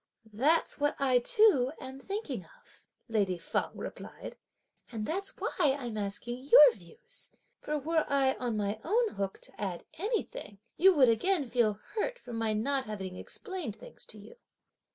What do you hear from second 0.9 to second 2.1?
I too am